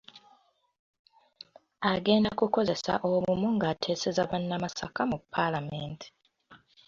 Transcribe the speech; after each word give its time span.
Agenda 1.91 2.29
kukozesa 2.39 2.93
obumu 3.11 3.47
ng'ateeseza 3.55 4.23
bannamasaka 4.31 5.01
mu 5.11 5.17
paalamenti. 5.33 6.07